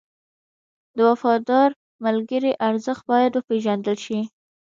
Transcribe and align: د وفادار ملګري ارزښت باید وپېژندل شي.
د 0.95 0.97
وفادار 1.09 1.69
ملګري 2.05 2.51
ارزښت 2.67 3.03
باید 3.11 3.31
وپېژندل 3.35 3.97
شي. 4.05 4.19